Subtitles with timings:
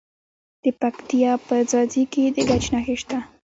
[0.63, 3.17] د پکتیا په ځاځي کې د ګچ نښې شته.